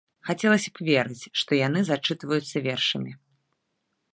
[0.27, 3.11] Хацелася б верыць, што яны зачытваюцца вершамі.